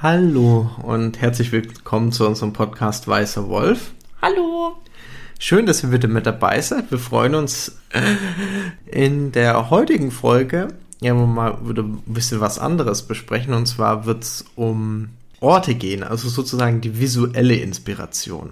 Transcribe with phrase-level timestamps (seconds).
[0.00, 3.92] Hallo und herzlich willkommen zu unserem Podcast Weißer Wolf.
[4.20, 4.76] Hallo.
[5.38, 6.90] Schön, dass ihr wieder mit dabei seid.
[6.90, 7.78] Wir freuen uns
[8.84, 10.68] in der heutigen Folge
[11.00, 13.54] ja mal wieder ein bisschen was anderes besprechen.
[13.54, 15.10] Und zwar wird es um
[15.40, 18.50] Orte gehen, also sozusagen die visuelle Inspiration.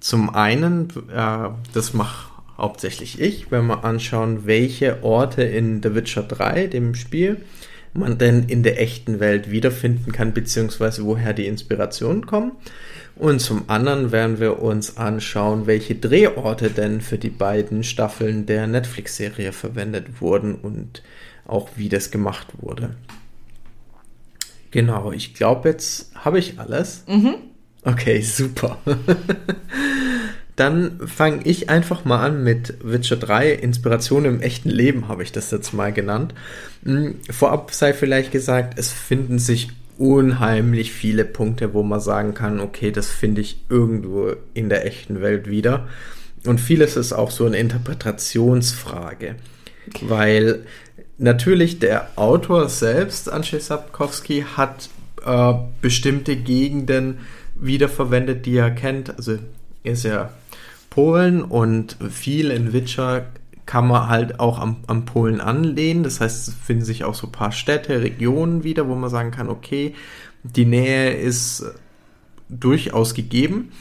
[0.00, 6.22] Zum einen, äh, das mache hauptsächlich ich, wenn wir anschauen, welche Orte in The Witcher
[6.22, 7.38] 3, dem Spiel,
[7.92, 12.52] man denn in der echten Welt wiederfinden kann, beziehungsweise woher die Inspirationen kommen.
[13.16, 18.66] Und zum anderen werden wir uns anschauen, welche Drehorte denn für die beiden Staffeln der
[18.66, 21.02] Netflix-Serie verwendet wurden und
[21.46, 22.96] auch wie das gemacht wurde.
[24.70, 27.04] Genau, ich glaube, jetzt habe ich alles.
[27.06, 27.36] Mhm.
[27.82, 28.78] Okay, super.
[30.56, 33.52] Dann fange ich einfach mal an mit Witcher 3.
[33.52, 36.34] Inspiration im echten Leben habe ich das jetzt mal genannt.
[36.84, 42.60] Hm, vorab sei vielleicht gesagt, es finden sich unheimlich viele Punkte, wo man sagen kann,
[42.60, 45.88] okay, das finde ich irgendwo in der echten Welt wieder.
[46.44, 49.36] Und vieles ist auch so eine Interpretationsfrage.
[50.00, 50.64] Weil
[51.18, 54.88] natürlich der Autor selbst, Andrzej Sapkowski, hat
[55.24, 57.18] äh, bestimmte Gegenden
[57.54, 59.16] wiederverwendet, die er kennt.
[59.16, 59.38] Also
[59.82, 60.30] er ist ja
[60.90, 63.26] Polen und viel in Witcher
[63.66, 66.04] kann man halt auch am, am Polen anlehnen.
[66.04, 69.32] Das heißt, es finden sich auch so ein paar Städte, Regionen wieder, wo man sagen
[69.32, 69.94] kann, okay,
[70.44, 71.64] die Nähe ist
[72.48, 73.72] durchaus gegeben.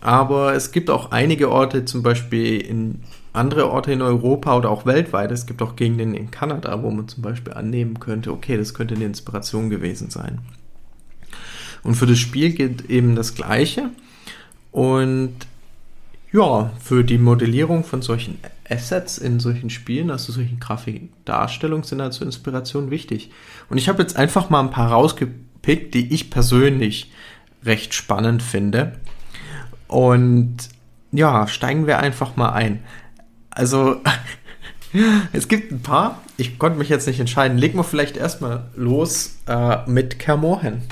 [0.00, 3.00] Aber es gibt auch einige Orte, zum Beispiel in
[3.32, 5.30] andere Orte in Europa oder auch weltweit.
[5.30, 8.94] Es gibt auch Gegenden in Kanada, wo man zum Beispiel annehmen könnte, okay, das könnte
[8.94, 10.40] eine Inspiration gewesen sein.
[11.82, 13.90] Und für das Spiel gilt eben das Gleiche.
[14.72, 15.34] Und
[16.32, 22.24] ja, für die Modellierung von solchen Assets in solchen Spielen, also solchen Grafikdarstellungen, sind also
[22.24, 23.30] Inspirationen wichtig.
[23.70, 27.10] Und ich habe jetzt einfach mal ein paar rausgepickt, die ich persönlich
[27.64, 28.92] recht spannend finde.
[29.86, 30.56] Und
[31.12, 32.80] ja, steigen wir einfach mal ein.
[33.50, 34.00] Also,
[35.32, 36.22] es gibt ein paar.
[36.36, 37.58] Ich konnte mich jetzt nicht entscheiden.
[37.58, 40.82] Legen wir vielleicht erstmal los äh, mit Kermorhen.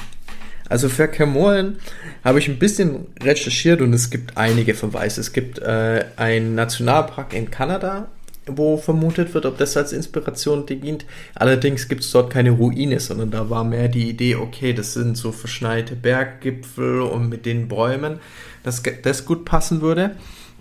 [0.68, 1.78] Also für Kermoren
[2.24, 5.20] habe ich ein bisschen recherchiert und es gibt einige Verweise.
[5.20, 8.08] Es gibt äh, einen Nationalpark in Kanada,
[8.46, 11.04] wo vermutet wird, ob das als Inspiration dient.
[11.34, 15.16] Allerdings gibt es dort keine Ruine, sondern da war mehr die Idee, okay, das sind
[15.16, 18.18] so verschneite Berggipfel und mit den Bäumen,
[18.62, 20.16] dass das gut passen würde.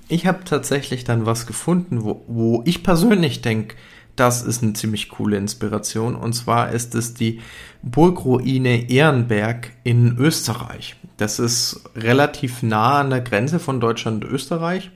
[0.08, 3.76] Ich habe tatsächlich dann was gefunden, wo, wo ich persönlich denke,
[4.16, 6.16] das ist eine ziemlich coole Inspiration.
[6.16, 7.42] Und zwar ist es die
[7.82, 10.96] Burgruine Ehrenberg in Österreich.
[11.18, 14.92] Das ist relativ nah an der Grenze von Deutschland und Österreich.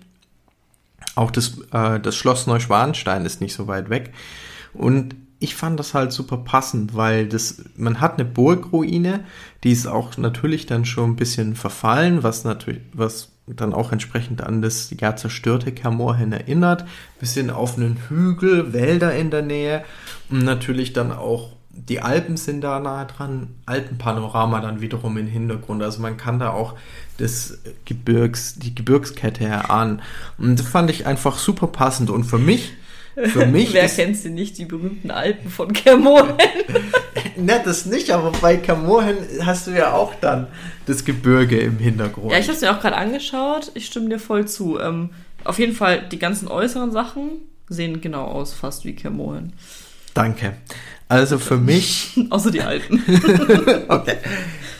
[1.15, 4.13] Auch das, äh, das Schloss Neuschwanstein ist nicht so weit weg.
[4.73, 9.25] Und ich fand das halt super passend, weil das, man hat eine Burgruine,
[9.63, 14.41] die ist auch natürlich dann schon ein bisschen verfallen, was natürlich, was dann auch entsprechend
[14.41, 16.85] an das ja zerstörte Kermorhen erinnert.
[17.19, 19.83] Bisschen auf einen Hügel, Wälder in der Nähe
[20.29, 21.49] und natürlich dann auch
[21.87, 25.81] die Alpen sind da nahe dran, Alpenpanorama dann wiederum im Hintergrund.
[25.81, 26.75] Also man kann da auch
[27.17, 30.01] das Gebirgs, die Gebirgskette erahnen.
[30.37, 32.09] Und das fand ich einfach super passend.
[32.09, 32.73] Und für mich,
[33.15, 33.73] für mich.
[33.73, 36.35] Wer kennt sie nicht, die berühmten Alpen von Kermoren?
[37.37, 40.47] ne, das nicht, aber bei Kermoren hast du ja auch dann
[40.85, 42.31] das Gebirge im Hintergrund.
[42.31, 43.71] Ja, ich habe es mir auch gerade angeschaut.
[43.73, 44.79] Ich stimme dir voll zu.
[44.79, 45.11] Ähm,
[45.43, 47.29] auf jeden Fall, die ganzen äußeren Sachen
[47.67, 49.53] sehen genau aus, fast wie Kermoren.
[50.13, 50.53] Danke.
[51.07, 52.19] Also für mich.
[52.29, 53.03] Außer die alten.
[53.87, 54.17] okay.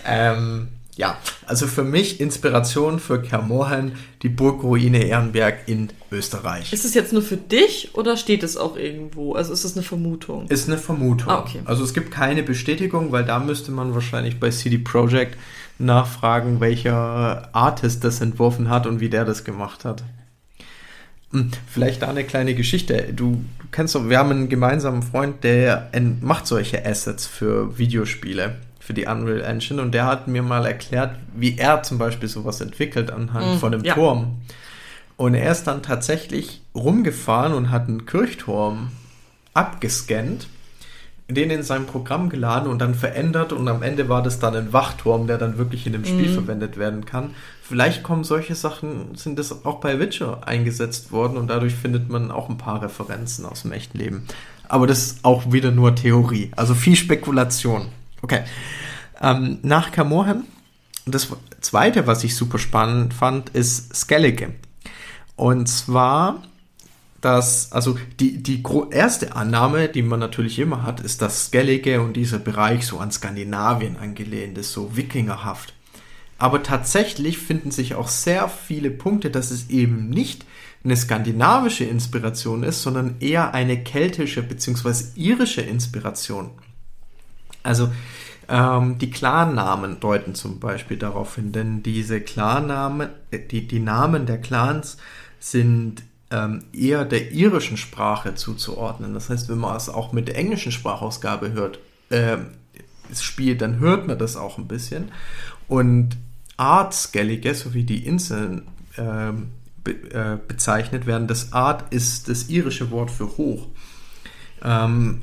[0.06, 0.68] Ähm,
[1.00, 6.74] ja, also für mich Inspiration für Kermoren, die Burgruine Ehrenberg in Österreich.
[6.74, 9.34] Ist es jetzt nur für dich oder steht es auch irgendwo?
[9.34, 10.50] Also ist es eine Vermutung?
[10.50, 11.30] Ist eine Vermutung.
[11.30, 11.62] Ah, okay.
[11.64, 15.38] Also es gibt keine Bestätigung, weil da müsste man wahrscheinlich bei CD Projekt
[15.78, 20.04] nachfragen, welcher Artist das entworfen hat und wie der das gemacht hat.
[21.32, 23.14] Hm, vielleicht da eine kleine Geschichte.
[23.14, 28.58] Du, du kennst doch, wir haben einen gemeinsamen Freund, der macht solche Assets für Videospiele,
[28.90, 32.60] für die Unreal Engine und der hat mir mal erklärt, wie er zum Beispiel sowas
[32.60, 33.94] entwickelt anhand mm, von einem ja.
[33.94, 34.38] Turm.
[35.16, 38.90] Und er ist dann tatsächlich rumgefahren und hat einen Kirchturm
[39.54, 40.48] abgescannt
[41.30, 44.74] den in sein Programm geladen und dann verändert und am Ende war das dann ein
[44.74, 46.34] Wachturm, der dann wirklich in dem Spiel mhm.
[46.34, 47.36] verwendet werden kann.
[47.62, 52.32] Vielleicht kommen solche Sachen, sind das auch bei Witcher eingesetzt worden und dadurch findet man
[52.32, 54.26] auch ein paar Referenzen aus dem echten Leben.
[54.68, 57.90] Aber das ist auch wieder nur Theorie, also viel Spekulation.
[58.22, 58.44] Okay.
[59.22, 60.46] Ähm, nach Camorham,
[61.06, 61.28] das
[61.62, 64.54] zweite, was ich super spannend fand, ist Skellige.
[65.36, 66.44] Und zwar,
[67.22, 72.14] dass, also die, die erste Annahme, die man natürlich immer hat, ist, dass Skellige und
[72.14, 75.74] dieser Bereich so an Skandinavien angelehnt ist, so wikingerhaft.
[76.38, 80.46] Aber tatsächlich finden sich auch sehr viele Punkte, dass es eben nicht
[80.86, 85.04] eine skandinavische Inspiration ist, sondern eher eine keltische bzw.
[85.16, 86.52] irische Inspiration.
[87.64, 87.90] Also
[88.48, 94.26] ähm, die Clannamen deuten zum Beispiel darauf hin, denn diese Clannamen, äh, die, die Namen
[94.26, 94.98] der Clans
[95.40, 99.14] sind ähm, eher der irischen Sprache zuzuordnen.
[99.14, 101.80] Das heißt, wenn man es auch mit der englischen Sprachausgabe hört,
[102.10, 102.38] äh,
[103.14, 105.12] spielt, dann hört man das auch ein bisschen.
[105.68, 106.18] Und
[106.58, 108.68] Artskellige, so wie die Inseln
[108.98, 109.50] ähm,
[109.84, 113.68] be äh, bezeichnet werden, das Art ist das irische Wort für hoch.
[114.64, 115.22] Ähm,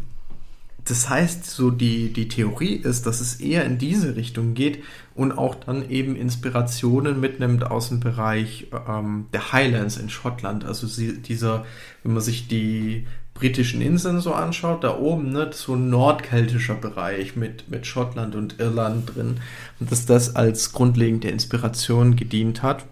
[0.86, 4.84] das heißt, so die, die Theorie ist, dass es eher in diese Richtung geht
[5.16, 10.64] und auch dann eben Inspirationen mitnimmt aus dem Bereich ähm, der Highlands in Schottland.
[10.64, 11.64] Also sie, dieser,
[12.04, 17.34] wenn man sich die britischen Inseln so anschaut, da oben, ne, so ein nordkeltischer Bereich
[17.36, 19.40] mit, mit Schottland und Irland drin.
[19.80, 22.84] Und dass das als grundlegende Inspiration gedient hat.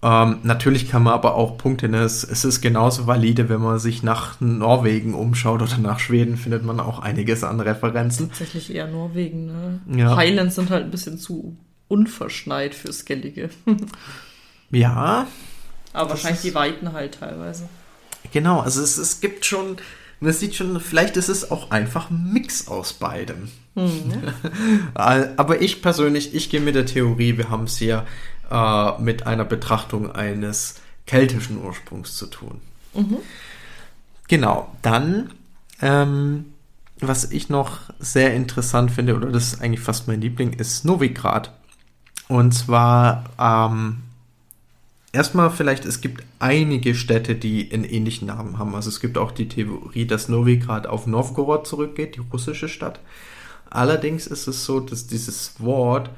[0.00, 2.02] Ähm, natürlich kann man aber auch Punkte, ne?
[2.02, 6.64] es, es, ist genauso valide, wenn man sich nach Norwegen umschaut oder nach Schweden, findet
[6.64, 8.28] man auch einiges an Referenzen.
[8.28, 9.80] Tatsächlich eher Norwegen, ne?
[9.98, 10.16] Ja.
[10.16, 11.56] Highlands sind halt ein bisschen zu
[11.88, 13.50] unverschneit für Skellige.
[14.70, 15.26] ja.
[15.92, 17.68] Aber wahrscheinlich die Weiten halt teilweise.
[18.32, 19.78] Genau, also es, es gibt schon,
[20.20, 23.48] man sieht schon, vielleicht ist es auch einfach ein Mix aus beidem.
[23.74, 24.32] Mhm.
[24.94, 28.06] aber ich persönlich, ich gehe mit der Theorie, wir haben es hier
[28.50, 32.60] äh, mit einer Betrachtung eines keltischen Ursprungs zu tun.
[32.94, 33.18] Mhm.
[34.28, 35.30] Genau, dann,
[35.80, 36.46] ähm,
[37.00, 41.52] was ich noch sehr interessant finde, oder das ist eigentlich fast mein Liebling, ist Novigrad.
[42.28, 44.02] Und zwar, ähm,
[45.12, 48.74] erstmal vielleicht, es gibt einige Städte, die einen ähnlichen Namen haben.
[48.74, 53.00] Also es gibt auch die Theorie, dass Novigrad auf Novgorod zurückgeht, die russische Stadt.
[53.70, 56.10] Allerdings ist es so, dass dieses Wort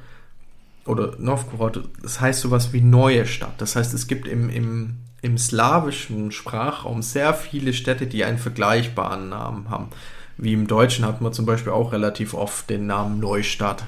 [0.87, 3.55] oder Novgorod, das heißt sowas wie neue Stadt.
[3.59, 9.29] Das heißt, es gibt im, im, im slawischen Sprachraum sehr viele Städte, die einen vergleichbaren
[9.29, 9.89] Namen haben.
[10.37, 13.85] Wie im Deutschen hat man zum Beispiel auch relativ oft den Namen Neustadt.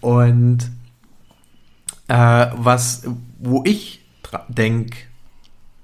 [0.00, 0.70] Und
[2.08, 3.04] äh, was,
[3.38, 4.04] wo ich
[4.48, 4.96] denke,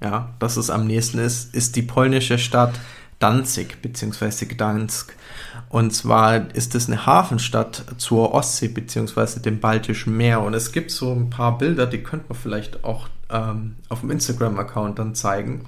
[0.01, 2.73] ja, dass es am nächsten ist, ist die polnische Stadt
[3.21, 4.45] Danzig bzw.
[4.45, 5.15] Gdansk.
[5.69, 9.39] Und zwar ist es eine Hafenstadt zur Ostsee bzw.
[9.39, 10.41] dem Baltischen Meer.
[10.41, 14.11] Und es gibt so ein paar Bilder, die könnte man vielleicht auch ähm, auf dem
[14.11, 15.65] Instagram-Account dann zeigen,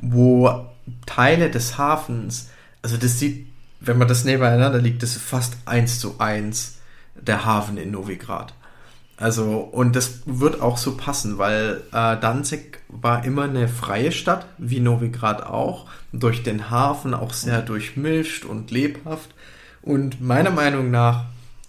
[0.00, 0.66] wo
[1.04, 2.50] Teile des Hafens,
[2.82, 3.46] also das sieht,
[3.80, 6.78] wenn man das nebeneinander liegt, das ist fast eins zu eins
[7.14, 8.54] der Hafen in Novigrad.
[9.18, 14.46] Also, und das wird auch so passen, weil äh, Danzig war immer eine freie Stadt,
[14.58, 19.30] wie Novigrad auch, durch den Hafen auch sehr durchmischt und lebhaft.
[19.80, 21.24] Und meiner Meinung nach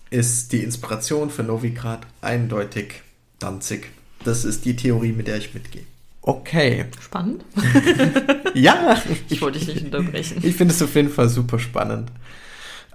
[0.10, 3.02] ist die Inspiration für Novigrad eindeutig
[3.40, 3.92] Danzig.
[4.24, 5.84] Das ist die Theorie, mit der ich mitgehe.
[6.22, 6.86] Okay.
[7.00, 7.46] Spannend.
[8.54, 9.02] ja.
[9.30, 10.40] Ich wollte dich nicht unterbrechen.
[10.44, 12.12] Ich finde es auf jeden Fall super spannend.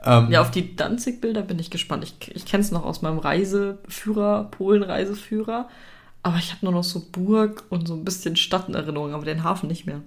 [0.05, 2.05] Ähm, ja, auf die Danzig-Bilder bin ich gespannt.
[2.05, 5.69] Ich, ich kenne es noch aus meinem Reiseführer, Polen-Reiseführer.
[6.23, 9.25] Aber ich habe nur noch so Burg und so ein bisschen Stadt in Erinnerung, aber
[9.25, 10.03] den Hafen nicht mehr.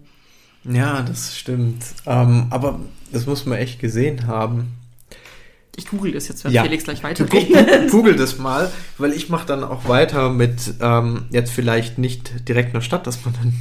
[0.64, 1.84] Ja, das stimmt.
[2.06, 2.80] Ähm, aber
[3.12, 4.74] das muss man echt gesehen haben.
[5.78, 6.64] Ich google das jetzt, wenn ja.
[6.64, 7.92] Felix gleich weitergeht.
[7.92, 12.74] Google das mal, weil ich mache dann auch weiter mit ähm, jetzt vielleicht nicht direkt
[12.74, 13.54] einer Stadt, dass man dann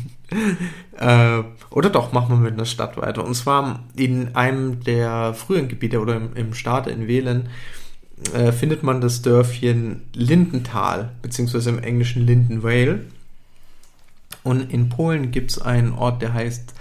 [0.98, 3.24] äh, oder doch machen wir mit einer Stadt weiter.
[3.24, 7.48] Und zwar in einem der frühen Gebiete oder im, im Staat in Wählen
[8.32, 13.06] äh, findet man das Dörfchen Lindenthal, beziehungsweise im Englischen Lindenvale.
[14.42, 16.74] Und in Polen gibt es einen Ort, der heißt,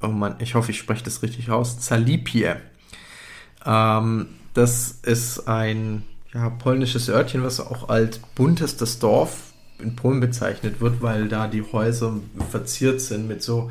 [0.00, 2.50] oh Mann, ich hoffe, ich spreche das richtig aus, Zalipie.
[3.64, 9.51] Ähm, das ist ein ja, polnisches Örtchen, was auch als buntestes Dorf
[9.82, 12.14] in Polen bezeichnet wird, weil da die Häuser
[12.50, 13.70] verziert sind mit so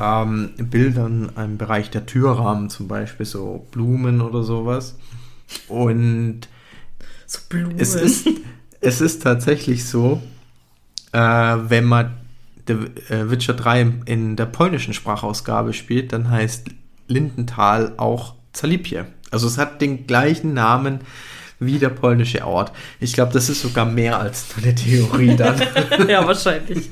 [0.00, 4.96] ähm, Bildern im Bereich der Türrahmen, zum Beispiel so Blumen oder sowas.
[5.68, 6.48] Und
[7.26, 7.78] so Blumen.
[7.78, 8.28] Es, ist,
[8.80, 10.22] es ist tatsächlich so,
[11.12, 12.12] äh, wenn man
[12.66, 12.74] The
[13.12, 16.68] äh, Witcher 3 in der polnischen Sprachausgabe spielt, dann heißt
[17.08, 19.02] Lindenthal auch Zalipie.
[19.30, 21.00] Also es hat den gleichen Namen
[21.64, 22.72] wie der polnische Ort.
[23.00, 25.60] Ich glaube, das ist sogar mehr als nur eine Theorie dann.
[26.08, 26.90] ja, wahrscheinlich.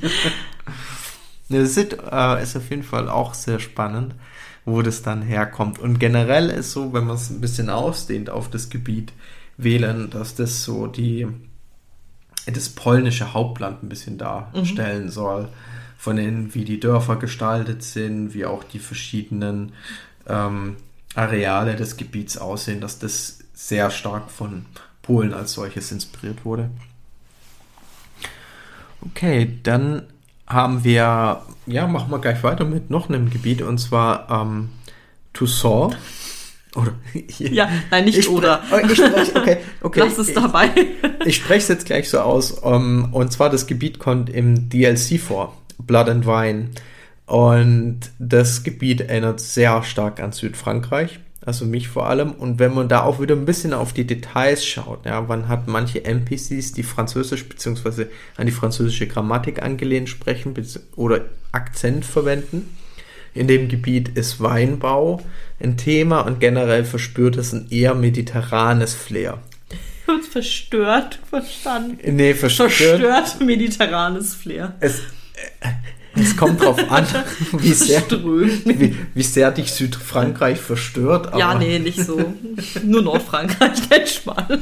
[1.48, 4.14] Das ist, äh, ist auf jeden Fall auch sehr spannend,
[4.64, 5.78] wo das dann herkommt.
[5.78, 9.12] Und generell ist so, wenn man es ein bisschen ausdehnt auf das Gebiet,
[9.56, 11.26] wählen, dass das so die
[12.46, 15.10] das polnische Hauptland ein bisschen darstellen mhm.
[15.10, 15.48] soll.
[15.98, 19.72] Von denen, wie die Dörfer gestaltet sind, wie auch die verschiedenen
[20.26, 20.76] ähm,
[21.14, 24.64] Areale des Gebiets aussehen, dass das sehr stark von
[25.02, 26.70] Polen als solches inspiriert wurde.
[29.02, 30.02] Okay, dann
[30.46, 34.70] haben wir, ja, machen wir gleich weiter mit noch einem Gebiet und zwar ähm,
[35.32, 35.96] Toussaint.
[36.74, 36.94] Oder
[37.38, 38.62] ja, nein, nicht ich oder.
[38.72, 40.00] Oh, ich sprech, okay, okay.
[40.00, 40.70] Lass es dabei.
[41.20, 42.52] Ich, ich spreche es jetzt gleich so aus.
[42.52, 46.70] Um, und zwar das Gebiet kommt im DLC vor, Blood and Wine.
[47.26, 52.32] Und das Gebiet erinnert sehr stark an Südfrankreich also mich vor allem.
[52.32, 55.68] Und wenn man da auch wieder ein bisschen auf die Details schaut, ja, man hat
[55.68, 58.06] manche NPCs, die französisch bzw.
[58.36, 60.54] an die französische Grammatik angelehnt sprechen
[60.96, 62.76] oder Akzent verwenden.
[63.32, 65.22] In dem Gebiet ist Weinbau
[65.60, 69.38] ein Thema und generell verspürt es ein eher mediterranes Flair.
[70.06, 72.16] Und verstört verstanden.
[72.16, 72.72] Nee, verstört.
[72.72, 74.74] Verstört mediterranes Flair.
[74.80, 75.02] Es,
[76.14, 77.06] es kommt drauf an,
[77.52, 81.36] wie sehr, wie, wie, sehr dich Südfrankreich verstört.
[81.36, 82.34] ja, nee, nicht so.
[82.84, 84.58] Nur Nordfrankreich, nicht mal.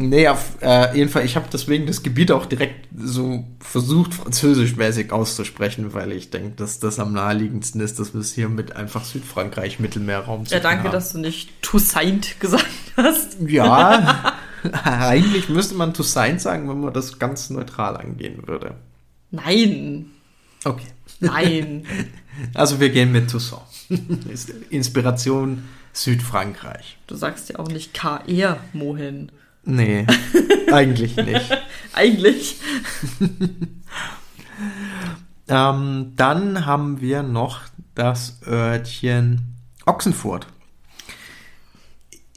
[0.00, 5.12] Nee, auf äh, jeden Fall, ich habe deswegen das Gebiet auch direkt so versucht, französischmäßig
[5.12, 9.04] auszusprechen, weil ich denke, dass das am naheliegendsten ist, dass wir es hier mit einfach
[9.04, 10.92] Südfrankreich, Mittelmeerraum zu Ja, danke, haben.
[10.92, 12.64] dass du nicht Toussaint gesagt
[12.96, 13.38] hast.
[13.44, 14.34] Ja,
[14.84, 18.76] eigentlich müsste man Toussaint sagen, wenn man das ganz neutral angehen würde.
[19.30, 20.06] Nein.
[20.64, 20.88] Okay.
[21.20, 21.84] Nein.
[22.54, 23.64] Also wir gehen mit Toussaint.
[24.70, 26.96] Inspiration Südfrankreich.
[27.08, 29.32] Du sagst ja auch nicht KR Mohin.
[29.64, 30.06] Nee,
[30.72, 31.58] eigentlich nicht.
[31.92, 32.60] eigentlich.
[35.48, 37.62] ähm, dann haben wir noch
[37.96, 40.46] das Örtchen Ochsenfurt.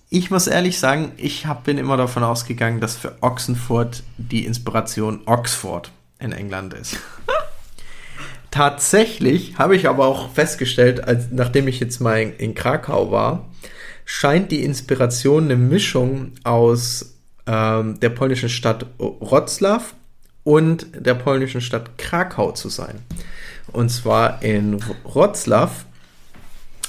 [0.10, 5.22] Ich muss ehrlich sagen, ich hab, bin immer davon ausgegangen, dass für Ochsenfurt die Inspiration
[5.26, 6.98] Oxford in England ist.
[8.52, 13.50] Tatsächlich habe ich aber auch festgestellt, als, nachdem ich jetzt mal in, in Krakau war,
[14.06, 17.16] scheint die Inspiration eine Mischung aus
[17.48, 19.82] ähm, der polnischen Stadt Wroclaw
[20.44, 23.00] und der polnischen Stadt Krakau zu sein.
[23.72, 25.72] Und zwar in Wroclaw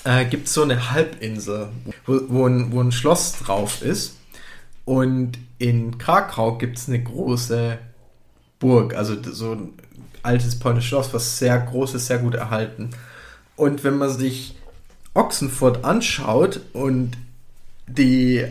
[0.04, 1.68] äh, gibt es so eine Halbinsel,
[2.06, 4.16] wo, wo, ein, wo ein Schloss drauf ist.
[4.84, 7.78] Und in Krakau gibt es eine große
[8.62, 9.74] Burg, also so ein
[10.22, 12.90] altes polnisches Schloss, was sehr groß ist, sehr gut erhalten.
[13.56, 14.54] Und wenn man sich
[15.14, 17.16] Ochsenfurt anschaut und
[17.88, 18.46] die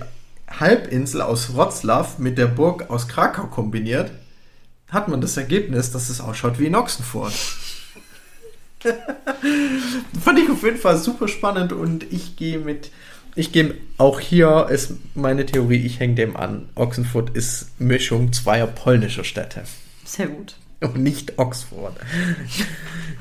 [0.49, 4.11] Halbinsel aus Wroclaw mit der Burg aus Krakau kombiniert,
[4.89, 7.31] hat man das Ergebnis, dass es ausschaut wie in Ochsenfurt.
[10.21, 12.91] Fand ich auf jeden Fall super spannend und ich gehe mit,
[13.35, 16.67] ich gehe auch hier ist meine Theorie, ich hänge dem an.
[16.75, 19.63] Ochsenfurt ist Mischung zweier polnischer Städte.
[20.11, 20.55] Sehr gut.
[20.81, 21.95] Und nicht Oxford.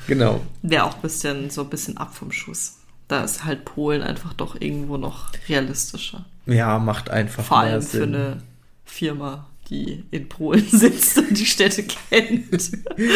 [0.08, 0.40] genau.
[0.62, 2.78] Wäre auch ein bisschen so ein bisschen ab vom Schuss.
[3.06, 6.24] Da ist halt Polen einfach doch irgendwo noch realistischer.
[6.46, 8.38] Ja, macht einfach Vor allem für eine
[8.84, 12.72] Firma, die in Polen sitzt und die Städte kennt.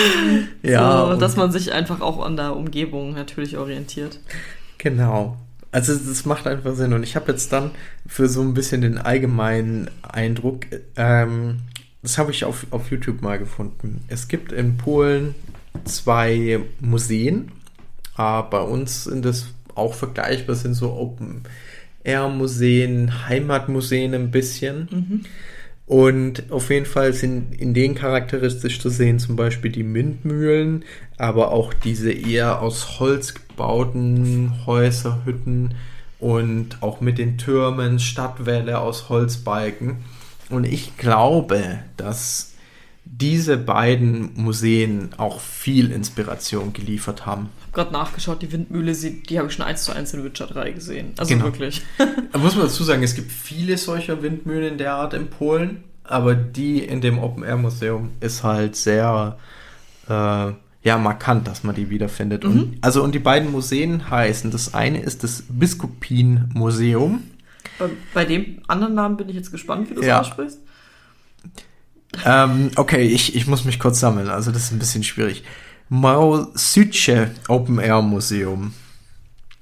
[0.62, 1.08] ja.
[1.08, 4.20] So, dass man sich einfach auch an der Umgebung natürlich orientiert.
[4.78, 5.36] Genau.
[5.72, 6.92] Also das macht einfach Sinn.
[6.92, 7.72] Und ich habe jetzt dann
[8.06, 11.62] für so ein bisschen den allgemeinen Eindruck ähm,
[12.04, 14.04] das habe ich auf, auf YouTube mal gefunden.
[14.08, 15.34] Es gibt in Polen
[15.84, 17.50] zwei Museen.
[18.18, 24.88] Äh, bei uns sind das auch vergleichbar, sind so Open-Air-Museen, Heimatmuseen ein bisschen.
[24.90, 25.24] Mhm.
[25.86, 30.84] Und auf jeden Fall sind in denen charakteristisch zu sehen zum Beispiel die Windmühlen,
[31.16, 35.72] aber auch diese eher aus Holz gebauten Häuser, Hütten
[36.18, 40.04] und auch mit den Türmen, Stadtwälle aus Holzbalken.
[40.50, 42.54] Und ich glaube, dass
[43.04, 47.50] diese beiden Museen auch viel Inspiration geliefert haben.
[47.58, 50.46] Ich habe gerade nachgeschaut, die Windmühle, die habe ich schon eins zu eins in Witcher
[50.46, 51.12] 3 gesehen.
[51.18, 51.44] Also genau.
[51.44, 51.82] wirklich.
[52.32, 55.84] da muss man dazu sagen, es gibt viele solcher Windmühlen in der Art in Polen,
[56.02, 59.38] aber die in dem Open-Air-Museum ist halt sehr
[60.08, 60.52] äh,
[60.84, 62.44] ja, markant, dass man die wiederfindet.
[62.44, 62.50] Mhm.
[62.50, 67.22] Und, also, und die beiden Museen heißen, das eine ist das Biskupin-Museum
[67.78, 70.20] bei, bei, dem anderen Namen bin ich jetzt gespannt, wie du es ja.
[70.20, 70.58] aussprichst.
[72.24, 75.44] Ähm, okay, ich, ich muss mich kurz sammeln, also das ist ein bisschen schwierig.
[75.88, 78.72] Mausyce Open Air Museum.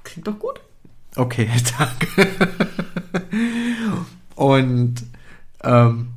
[0.04, 0.61] Klingt doch gut.
[1.16, 2.28] Okay, danke.
[4.35, 5.02] Und
[5.62, 6.09] ähm,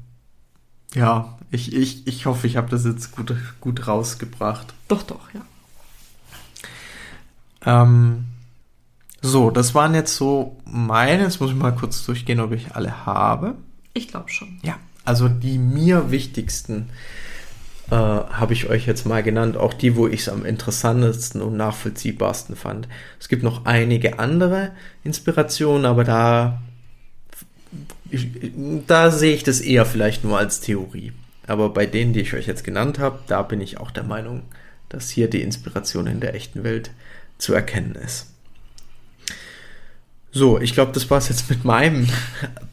[0.94, 4.74] ja, ich, ich, ich hoffe, ich habe das jetzt gut, gut rausgebracht.
[4.88, 5.42] Doch, doch, ja.
[7.65, 8.25] Ähm,
[9.25, 11.24] So, das waren jetzt so meine.
[11.24, 13.55] Jetzt muss ich mal kurz durchgehen, ob ich alle habe.
[13.96, 14.60] Ich glaube schon.
[14.62, 16.89] Ja, also die mir wichtigsten
[17.89, 19.58] äh, habe ich euch jetzt mal genannt.
[19.58, 22.88] Auch die, wo ich es am interessantesten und nachvollziehbarsten fand.
[23.20, 26.62] Es gibt noch einige andere Inspirationen, aber da,
[28.86, 31.13] da sehe ich das eher vielleicht nur als Theorie.
[31.48, 34.44] Aber bei denen, die ich euch jetzt genannt habe, da bin ich auch der Meinung,
[34.88, 36.91] dass hier die Inspiration in der echten Welt
[37.39, 38.35] zu erkennen ist.
[40.36, 42.10] So, ich glaube, das war es jetzt mit meinem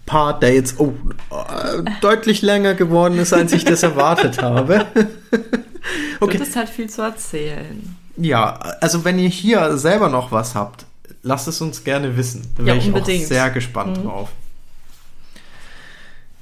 [0.05, 0.95] Part, der jetzt oh,
[1.31, 4.85] äh, deutlich länger geworden ist, als ich das erwartet habe.
[6.21, 6.39] okay.
[6.39, 7.97] Du hast halt viel zu erzählen.
[8.17, 10.87] Ja, also wenn ihr hier selber noch was habt,
[11.23, 12.53] lasst es uns gerne wissen.
[12.57, 14.09] Da wäre ja, ich auch sehr gespannt mhm.
[14.09, 14.31] drauf.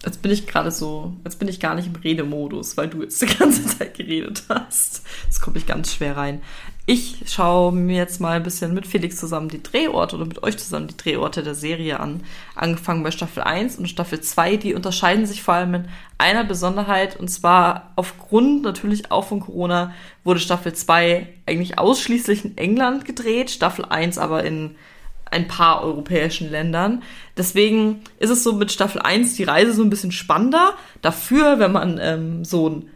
[0.03, 3.21] Jetzt bin ich gerade so, jetzt bin ich gar nicht im Redemodus, weil du jetzt
[3.21, 5.03] die ganze Zeit geredet hast.
[5.27, 6.41] Jetzt komme ich ganz schwer rein.
[6.92, 10.59] Ich schaue mir jetzt mal ein bisschen mit Felix zusammen die Drehorte oder mit euch
[10.59, 12.25] zusammen die Drehorte der Serie an.
[12.56, 14.56] Angefangen bei Staffel 1 und Staffel 2.
[14.56, 15.85] Die unterscheiden sich vor allem in
[16.18, 19.94] einer Besonderheit und zwar aufgrund natürlich auch von Corona
[20.25, 24.75] wurde Staffel 2 eigentlich ausschließlich in England gedreht, Staffel 1 aber in
[25.30, 27.04] ein paar europäischen Ländern.
[27.37, 30.75] Deswegen ist es so mit Staffel 1 die Reise so ein bisschen spannender.
[31.02, 32.88] Dafür, wenn man ähm, so ein,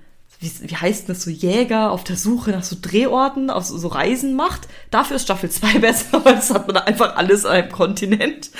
[0.44, 3.88] wie, wie heißt das, so Jäger auf der Suche nach so Drehorten, auf so, so
[3.88, 7.72] Reisen macht, dafür ist Staffel 2 besser, weil das hat man einfach alles an einem
[7.72, 8.50] Kontinent.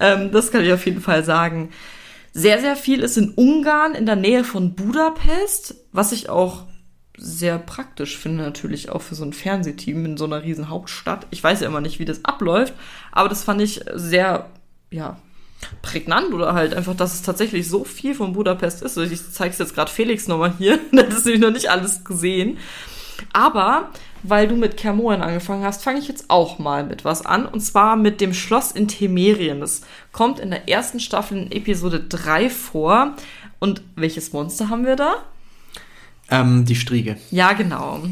[0.00, 1.70] Ähm, das kann ich auf jeden Fall sagen.
[2.32, 6.64] Sehr, sehr viel ist in Ungarn in der Nähe von Budapest, was ich auch
[7.16, 11.28] sehr praktisch finde, natürlich auch für so ein Fernsehteam in so einer riesen Hauptstadt.
[11.30, 12.74] Ich weiß ja immer nicht, wie das abläuft,
[13.12, 14.50] aber das fand ich sehr,
[14.90, 15.18] ja,
[15.82, 18.96] prägnant oder halt einfach, dass es tatsächlich so viel von Budapest ist.
[18.96, 22.04] Ich zeige es jetzt gerade Felix nochmal hier, der hat es nämlich noch nicht alles
[22.04, 22.58] gesehen.
[23.32, 23.90] Aber
[24.22, 27.46] weil du mit Kermoren angefangen hast, fange ich jetzt auch mal mit was an.
[27.46, 29.60] Und zwar mit dem Schloss in Temerien.
[29.60, 29.82] Das
[30.12, 33.14] kommt in der ersten Staffel in Episode 3 vor.
[33.58, 35.16] Und welches Monster haben wir da?
[36.30, 37.16] Ähm, die Striege.
[37.30, 38.02] Ja, genau.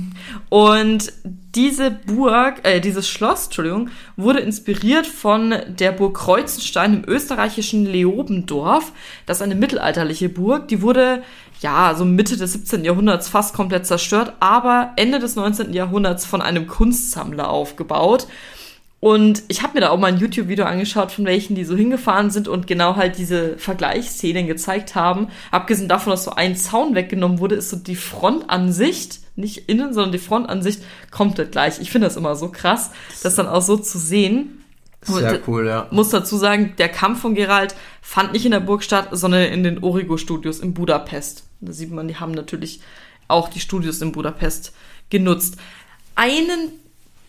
[0.50, 1.12] Und
[1.54, 8.92] diese Burg, äh, dieses Schloss, Entschuldigung, wurde inspiriert von der Burg Kreuzenstein im österreichischen Leobendorf.
[9.26, 10.68] Das ist eine mittelalterliche Burg.
[10.68, 11.22] Die wurde,
[11.60, 12.84] ja, so Mitte des 17.
[12.84, 15.74] Jahrhunderts fast komplett zerstört, aber Ende des 19.
[15.74, 18.26] Jahrhunderts von einem Kunstsammler aufgebaut.
[19.02, 22.30] Und ich habe mir da auch mal ein YouTube-Video angeschaut, von welchen die so hingefahren
[22.30, 25.26] sind und genau halt diese Vergleichsszenen gezeigt haben.
[25.50, 30.12] Abgesehen davon, dass so ein Zaun weggenommen wurde, ist so die Frontansicht, nicht innen, sondern
[30.12, 31.80] die Frontansicht komplett gleich.
[31.80, 32.92] Ich finde das immer so krass,
[33.24, 34.62] das dann auch so zu sehen.
[35.00, 35.88] Sehr cool, ja.
[35.90, 39.64] Muss dazu sagen, der Kampf von Geralt fand nicht in der Burg statt, sondern in
[39.64, 41.42] den Origo-Studios in Budapest.
[41.60, 42.80] Da sieht man, die haben natürlich
[43.26, 44.72] auch die Studios in Budapest
[45.10, 45.56] genutzt.
[46.14, 46.81] Einen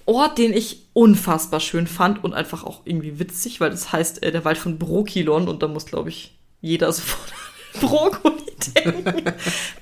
[0.06, 4.32] Ort, den ich unfassbar schön fand und einfach auch irgendwie witzig, weil das heißt äh,
[4.32, 7.34] der Wald von Brokilon und da muss, glaube ich, jeder sofort
[7.82, 8.44] Brokkoli
[8.76, 9.34] denken.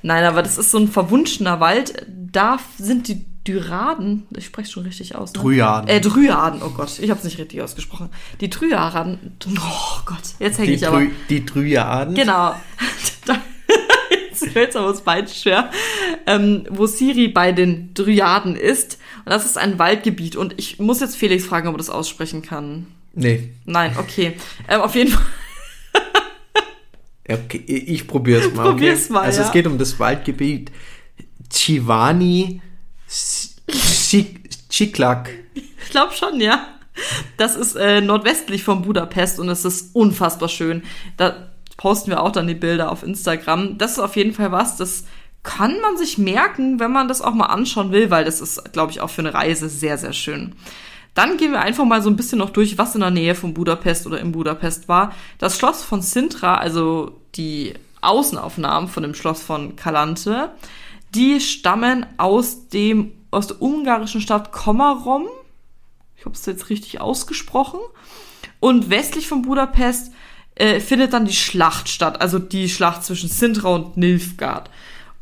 [0.02, 2.06] Nein, aber das ist so ein verwunschener Wald.
[2.08, 5.34] Da sind die Dyraden, ich spreche schon richtig aus.
[5.34, 5.42] Ne?
[5.42, 5.90] Dryaden.
[5.90, 8.10] Äh, Dryaden, oh Gott, ich habe es nicht richtig ausgesprochen.
[8.40, 11.02] Die Dryaden, oh Gott, jetzt hänge ich aber.
[11.30, 12.14] Die Dryaden?
[12.14, 12.56] Genau.
[14.50, 15.72] fällt aber das Bein schwer.
[16.26, 20.36] Ähm, wo Siri bei den Dryaden ist und das ist ein Waldgebiet.
[20.36, 22.88] Und ich muss jetzt Felix fragen, ob er das aussprechen kann.
[23.14, 23.54] Nee.
[23.66, 24.38] Nein, okay.
[24.68, 25.26] Ähm, auf jeden Fall.
[27.30, 28.64] okay, ich probiere es mal.
[28.64, 29.14] Probier's okay.
[29.14, 29.22] mal.
[29.22, 29.48] Also ja.
[29.48, 30.72] es geht um das Waldgebiet
[31.50, 32.62] Chivani
[34.70, 35.30] Chiklak.
[35.54, 36.68] Ich glaube schon, ja.
[37.38, 40.84] Das ist äh, nordwestlich von Budapest und es ist unfassbar schön.
[41.18, 41.51] Da
[41.82, 43.80] posten wir auch dann die Bilder auf Instagram.
[43.80, 45.06] Das ist auf jeden Fall was, das
[45.42, 48.92] kann man sich merken, wenn man das auch mal anschauen will, weil das ist, glaube
[48.92, 50.54] ich, auch für eine Reise sehr, sehr schön.
[51.16, 53.56] Dann gehen wir einfach mal so ein bisschen noch durch, was in der Nähe von
[53.56, 55.16] Budapest oder in Budapest war.
[55.40, 60.52] Das Schloss von Sintra, also die Außenaufnahmen von dem Schloss von Kalante,
[61.16, 65.26] die stammen aus dem, aus der ungarischen Stadt Komarom.
[66.16, 67.80] Ich habe es jetzt richtig ausgesprochen.
[68.60, 70.12] Und westlich von Budapest
[70.62, 74.70] äh, findet dann die Schlacht statt, also die Schlacht zwischen Sintra und Nilfgaard.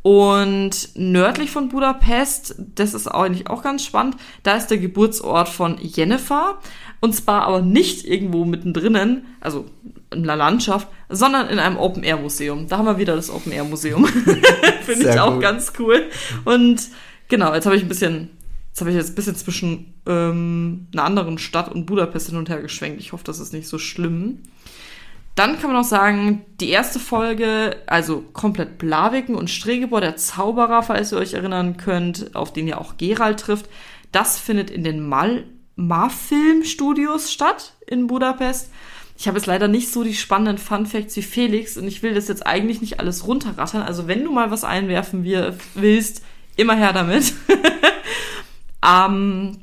[0.02, 5.78] Und nördlich von Budapest, das ist eigentlich auch ganz spannend, da ist der Geburtsort von
[5.80, 6.58] Jennifer.
[7.00, 9.64] Und zwar aber nicht irgendwo mittendrin, also
[10.12, 12.68] in der Landschaft, sondern in einem Open-Air-Museum.
[12.68, 14.04] Da haben wir wieder das Open-Air-Museum.
[14.84, 15.42] Finde ich auch gut.
[15.42, 16.10] ganz cool.
[16.44, 16.82] Und
[17.28, 18.28] genau, jetzt habe ich ein bisschen,
[18.68, 22.50] jetzt habe ich jetzt ein bisschen zwischen ähm, einer anderen Stadt und Budapest hin und
[22.50, 23.00] her geschwenkt.
[23.00, 24.40] Ich hoffe, das ist nicht so schlimm.
[25.34, 30.82] Dann kann man auch sagen, die erste Folge, also komplett Blaviken und Stregebor, der Zauberer,
[30.82, 33.66] falls ihr euch erinnern könnt, auf den ja auch Gerald trifft,
[34.12, 35.44] das findet in den Mal
[35.76, 38.70] Marfilm Studios statt in Budapest.
[39.16, 42.14] Ich habe jetzt leider nicht so die spannenden Fun Facts wie Felix und ich will
[42.14, 43.82] das jetzt eigentlich nicht alles runterrattern.
[43.82, 45.24] Also wenn du mal was einwerfen
[45.74, 46.22] willst,
[46.56, 47.34] immer her damit.
[48.86, 49.58] ähm,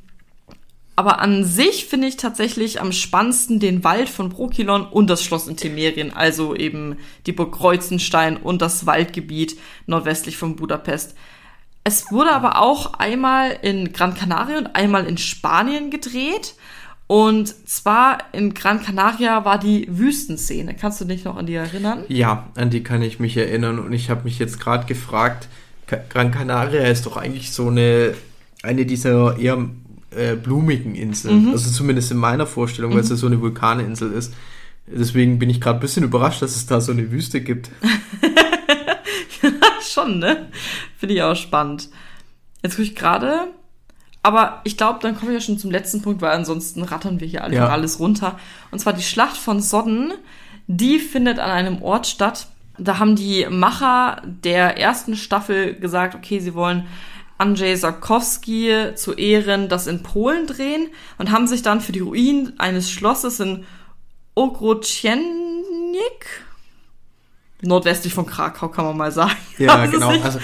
[0.98, 5.48] aber an sich finde ich tatsächlich am spannendsten den Wald von Brokilon und das Schloss
[5.48, 11.16] in Temerien, also eben die Burg Kreuzenstein und das Waldgebiet nordwestlich von Budapest.
[11.84, 16.56] Es wurde aber auch einmal in Gran Canaria und einmal in Spanien gedreht.
[17.06, 20.74] Und zwar in Gran Canaria war die Wüstenszene.
[20.74, 22.06] Kannst du dich noch an die erinnern?
[22.08, 23.78] Ja, an die kann ich mich erinnern.
[23.78, 25.48] Und ich habe mich jetzt gerade gefragt,
[26.10, 28.16] Gran Canaria ist doch eigentlich so eine,
[28.64, 29.70] eine dieser eher
[30.12, 31.46] äh, blumigen Inseln.
[31.46, 31.52] Mhm.
[31.52, 34.34] Also zumindest in meiner Vorstellung, weil es ja so eine Vulkaninsel ist.
[34.86, 37.70] Deswegen bin ich gerade ein bisschen überrascht, dass es da so eine Wüste gibt.
[39.98, 40.48] schon, ne?
[40.98, 41.89] Finde ich auch spannend.
[42.63, 43.48] Jetzt gucke ich gerade.
[44.24, 47.28] Aber ich glaube, dann kommen wir ja schon zum letzten Punkt, weil ansonsten rattern wir
[47.28, 47.67] hier einfach ja.
[47.70, 48.38] alles runter.
[48.72, 50.13] Und zwar die Schlacht von Sodden.
[50.67, 52.48] Die findet an einem Ort statt.
[52.78, 56.88] Da haben die Macher der ersten Staffel gesagt, okay, sie wollen
[57.38, 62.60] Andrzej Sarkowski zu Ehren das in Polen drehen und haben sich dann für die Ruinen
[62.60, 63.65] eines Schlosses in
[64.36, 65.23] Ogrociennik
[67.62, 69.38] nordwestlich von Krakau, kann man mal sagen.
[69.58, 70.10] Ja, also genau.
[70.21, 70.39] Also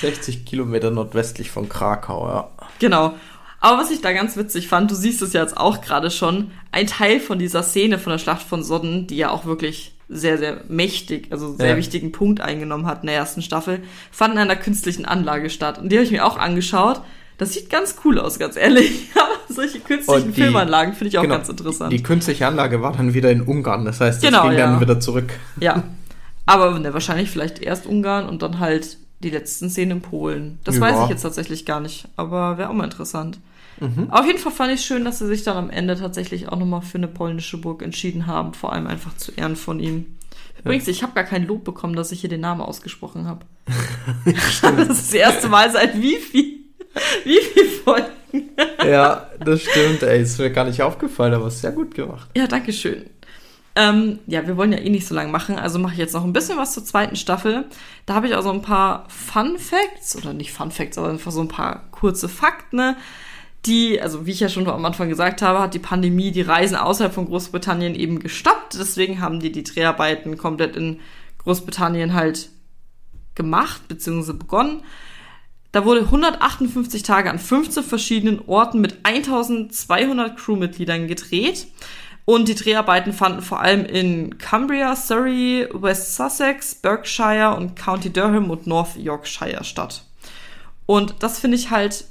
[0.00, 2.50] 60 Kilometer nordwestlich von Krakau, ja.
[2.78, 3.14] Genau.
[3.60, 6.50] Aber was ich da ganz witzig fand, du siehst es ja jetzt auch gerade schon,
[6.72, 10.38] ein Teil von dieser Szene von der Schlacht von Sodden, die ja auch wirklich sehr,
[10.38, 11.76] sehr mächtig, also sehr ja.
[11.76, 15.78] wichtigen Punkt eingenommen hat in der ersten Staffel, fand in einer künstlichen Anlage statt.
[15.78, 17.00] Und die habe ich mir auch angeschaut.
[17.38, 19.06] Das sieht ganz cool aus, ganz ehrlich.
[19.14, 21.92] Aber solche künstlichen die, Filmanlagen finde ich auch genau, ganz interessant.
[21.92, 24.66] Die, die, künstliche Anlage war dann wieder in Ungarn, das heißt, das genau, ging ja.
[24.66, 25.32] dann wieder zurück.
[25.60, 25.84] Ja.
[26.46, 30.58] Aber ne, wahrscheinlich vielleicht erst Ungarn und dann halt die letzten Szenen in Polen.
[30.64, 30.80] Das ja.
[30.80, 33.38] weiß ich jetzt tatsächlich gar nicht, aber wäre auch mal interessant.
[33.80, 34.10] Mhm.
[34.10, 36.82] Auf jeden Fall fand ich schön, dass sie sich dann am Ende tatsächlich auch nochmal
[36.82, 40.18] für eine polnische Burg entschieden haben, vor allem einfach zu Ehren von ihm.
[40.60, 40.92] Übrigens, ja.
[40.92, 43.46] ich habe gar kein Lob bekommen, dass ich hier den Namen ausgesprochen habe.
[44.24, 46.60] das ist das erste Mal seit wie viel
[47.24, 48.50] Wie viele Folgen?
[48.84, 50.22] ja, das stimmt, ey.
[50.22, 52.28] Ist mir gar nicht aufgefallen, aber sehr gut gemacht.
[52.36, 53.04] Ja, danke schön.
[53.76, 56.24] Ähm, ja, wir wollen ja eh nicht so lange machen, also mache ich jetzt noch
[56.24, 57.66] ein bisschen was zur zweiten Staffel.
[58.04, 61.30] Da habe ich auch so ein paar Fun Facts, oder nicht Fun Facts, aber einfach
[61.30, 62.96] so ein paar kurze Fakten, ne?
[63.66, 66.76] Die, also wie ich ja schon am Anfang gesagt habe, hat die Pandemie die Reisen
[66.76, 68.74] außerhalb von Großbritannien eben gestoppt.
[68.78, 71.00] Deswegen haben die die Dreharbeiten komplett in
[71.38, 72.48] Großbritannien halt
[73.34, 74.82] gemacht, beziehungsweise begonnen.
[75.72, 81.68] Da wurde 158 Tage an 15 verschiedenen Orten mit 1200 Crewmitgliedern gedreht.
[82.24, 88.50] Und die Dreharbeiten fanden vor allem in Cumbria, Surrey, West Sussex, Berkshire und County Durham
[88.50, 90.04] und North Yorkshire statt.
[90.86, 92.04] Und das finde ich halt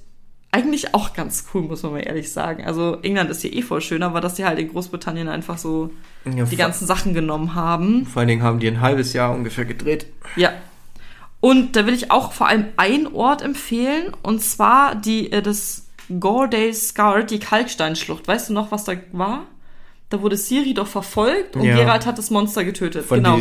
[0.52, 2.66] eigentlich auch ganz cool, muss man mal ehrlich sagen.
[2.66, 5.92] Also England ist hier eh voll schön, aber dass sie halt in Großbritannien einfach so
[6.26, 8.06] ja, die ganzen Sachen genommen haben.
[8.06, 10.08] Vor allen Dingen haben die ein halbes Jahr ungefähr gedreht.
[10.36, 10.54] Ja,
[11.42, 15.88] und da will ich auch vor allem einen Ort empfehlen, und zwar die, äh, das
[16.20, 18.28] Gorday Scar, die Kalksteinschlucht.
[18.28, 19.46] Weißt du noch, was da war?
[20.10, 21.76] Da wurde Siri doch verfolgt und ja.
[21.76, 23.06] Geralt hat das Monster getötet.
[23.06, 23.36] Von genau.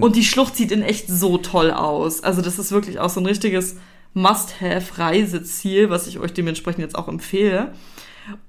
[0.00, 2.22] Und die Schlucht sieht in echt so toll aus.
[2.22, 3.76] Also das ist wirklich auch so ein richtiges
[4.14, 7.72] Must-Have-Reiseziel, was ich euch dementsprechend jetzt auch empfehle.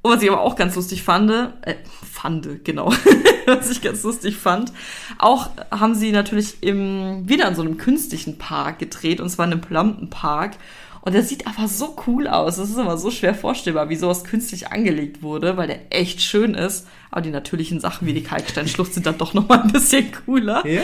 [0.02, 1.30] Und was ich aber auch ganz lustig fand,
[1.64, 1.76] äh,
[2.10, 2.94] fand, genau,
[3.46, 4.72] was ich ganz lustig fand,
[5.18, 9.52] auch haben sie natürlich im, wieder in so einem künstlichen Park gedreht, und zwar in
[9.52, 10.54] einem Plampenpark.
[11.02, 12.56] Und der sieht aber so cool aus.
[12.56, 16.56] Das ist immer so schwer vorstellbar, wie sowas künstlich angelegt wurde, weil der echt schön
[16.56, 16.88] ist.
[17.12, 20.66] Aber die natürlichen Sachen wie die Kalksteinschlucht sind dann doch noch mal ein bisschen cooler.
[20.66, 20.82] Ja.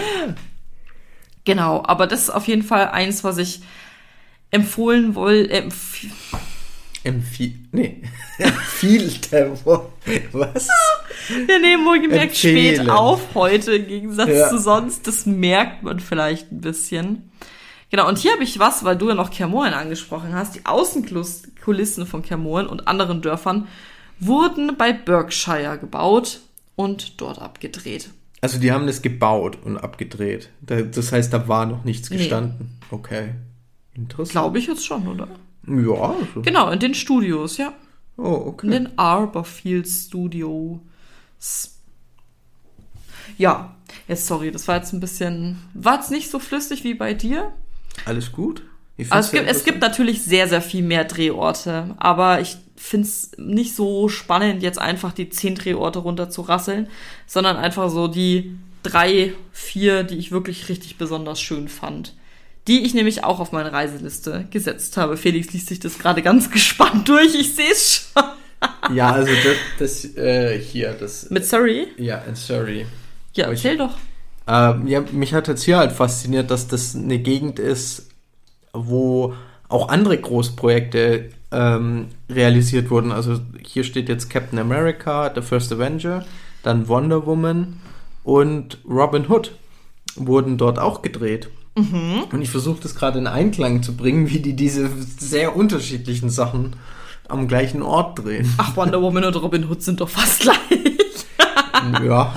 [1.44, 3.62] Genau, aber das ist auf jeden Fall eins, was ich
[4.52, 5.64] empfohlen woll, äh,
[7.04, 8.04] Empfie nee.
[8.38, 9.58] Empfielte.
[10.32, 10.68] Was?
[11.28, 14.50] Wir nehmen wohlgemerkt spät auf heute, im Gegensatz ja.
[14.50, 15.08] zu sonst.
[15.08, 17.32] Das merkt man vielleicht ein bisschen.
[17.90, 20.56] Genau, und hier habe ich was, weil du ja noch Kermoren angesprochen hast.
[20.56, 23.68] Die Außenkulissen von Kermoren und anderen Dörfern
[24.20, 26.40] wurden bei Berkshire gebaut
[26.76, 28.10] und dort abgedreht.
[28.40, 30.50] Also die haben das gebaut und abgedreht.
[30.62, 32.80] Das heißt, da war noch nichts gestanden.
[32.80, 32.88] Nee.
[32.96, 33.30] Okay.
[33.93, 34.32] Interessant.
[34.32, 35.27] Glaube ich jetzt schon, oder?
[35.67, 36.15] Ja.
[36.19, 36.41] Also.
[36.41, 37.73] Genau, in den Studios, ja.
[38.17, 38.67] Oh, okay.
[38.67, 40.80] In den Arborfield Studios.
[43.38, 43.75] Ja,
[44.08, 47.54] jetzt sorry, das war jetzt ein bisschen, war jetzt nicht so flüssig wie bei dir.
[48.06, 48.63] Alles gut.
[49.10, 53.32] Also es, gibt, es gibt natürlich sehr, sehr viel mehr Drehorte, aber ich finde es
[53.38, 56.88] nicht so spannend, jetzt einfach die zehn Drehorte runter zu rasseln,
[57.25, 62.13] sondern einfach so die drei, vier, die ich wirklich richtig besonders schön fand
[62.67, 65.17] die ich nämlich auch auf meine Reiseliste gesetzt habe.
[65.17, 68.95] Felix liest sich das gerade ganz gespannt durch, ich sehe es schon.
[68.95, 69.32] ja, also
[69.80, 71.30] das, das äh, hier, das.
[71.30, 71.88] Mit Surrey?
[71.97, 72.86] Ja, in Surrey.
[73.34, 73.95] Ja, ich- erzähl doch.
[74.47, 78.10] Ähm, ja, mich hat jetzt hier halt fasziniert, dass das eine Gegend ist,
[78.74, 79.34] wo
[79.69, 83.12] auch andere Großprojekte ähm, realisiert wurden.
[83.12, 86.26] Also hier steht jetzt Captain America, The First Avenger,
[86.63, 87.80] dann Wonder Woman
[88.24, 89.54] und Robin Hood
[90.15, 91.50] wurden dort auch gedreht.
[91.75, 96.75] Und ich versuche das gerade in Einklang zu bringen, wie die diese sehr unterschiedlichen Sachen
[97.29, 98.53] am gleichen Ort drehen.
[98.57, 100.57] Ach, Wonder Woman und Robin Hood sind doch fast gleich.
[102.03, 102.36] Ja.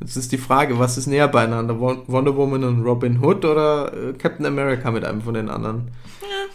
[0.00, 1.78] Jetzt ist die Frage, was ist näher beieinander?
[1.80, 5.92] Won- Wonder Woman und Robin Hood oder äh, Captain America mit einem von den anderen?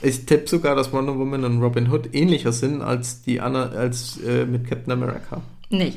[0.01, 4.19] Ich tippe sogar, dass Wonder Woman und Robin Hood ähnlicher sind als die anderen, als
[4.21, 5.41] äh, mit Captain America.
[5.69, 5.93] Naja,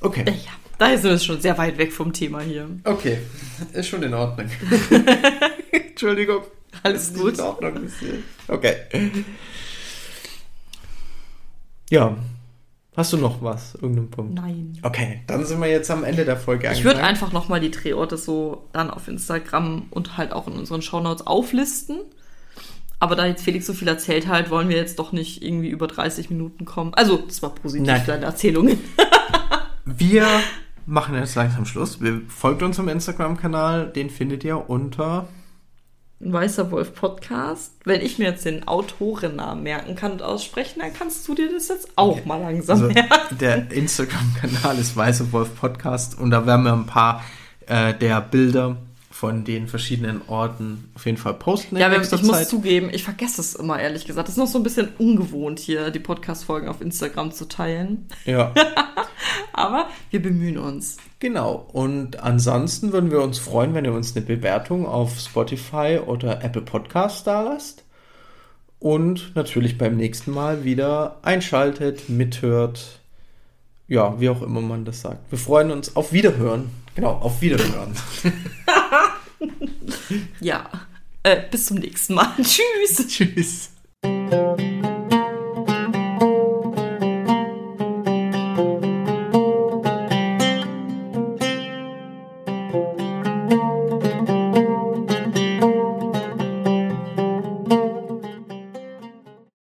[0.00, 0.24] Okay.
[0.24, 0.38] naja.
[0.78, 2.68] Da sind wir schon sehr weit weg vom Thema hier.
[2.84, 3.18] Okay.
[3.72, 4.48] Ist schon in Ordnung.
[5.72, 6.42] Entschuldigung.
[6.82, 7.34] Alles Ist gut.
[7.34, 7.90] In Ordnung.
[8.46, 8.76] Okay.
[11.90, 12.16] Ja.
[12.96, 13.74] Hast du noch was?
[13.74, 14.34] Irgendeinen Punkt?
[14.34, 14.78] Nein.
[14.82, 18.16] Okay, dann sind wir jetzt am Ende der Folge Ich würde einfach nochmal die Drehorte
[18.16, 22.00] so dann auf Instagram und halt auch in unseren Shownotes auflisten.
[23.00, 25.86] Aber da jetzt Felix so viel erzählt hat, wollen wir jetzt doch nicht irgendwie über
[25.86, 26.92] 30 Minuten kommen.
[26.94, 28.02] Also, das war positiv, Nein.
[28.04, 28.78] deine Erzählungen.
[29.84, 30.26] Wir
[30.88, 32.00] machen jetzt langsam Schluss.
[32.00, 35.28] Wir folgt unserem Instagram-Kanal, den findet ihr unter.
[36.20, 37.74] Weißer Wolf Podcast.
[37.84, 41.68] Wenn ich mir jetzt den Autorennamen merken kann und aussprechen, dann kannst du dir das
[41.68, 42.22] jetzt auch Okay.
[42.26, 43.38] mal langsam Also, merken.
[43.38, 47.22] der Instagram-Kanal ist Weiße Wolf Podcast und da werden wir ein paar
[47.66, 48.76] äh, der Bilder
[49.18, 52.48] von den verschiedenen Orten auf jeden Fall posten Ja, ich muss Zeit.
[52.48, 54.28] zugeben, ich vergesse es immer, ehrlich gesagt.
[54.28, 58.06] Das ist noch so ein bisschen ungewohnt, hier die Podcast-Folgen auf Instagram zu teilen.
[58.26, 58.54] Ja,
[59.52, 60.98] Aber wir bemühen uns.
[61.18, 61.68] genau.
[61.72, 66.62] Und ansonsten würden wir uns freuen, wenn ihr uns eine Bewertung auf Spotify oder Apple
[66.62, 67.82] Podcasts da lasst.
[68.78, 73.00] Und natürlich beim nächsten Mal wieder einschaltet, mithört.
[73.88, 75.32] Ja, wie auch immer man das sagt.
[75.32, 76.70] Wir freuen uns auf Wiederhören.
[76.94, 77.94] Genau, auf Wiederhören.
[80.40, 80.70] Ja.
[81.22, 82.34] Äh, bis zum nächsten Mal.
[82.42, 83.06] Tschüss.
[83.08, 83.70] Tschüss.